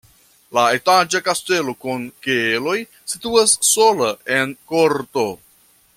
[0.57, 2.75] La etaĝa kastelo kun keloj
[3.15, 5.29] situas sola en korto.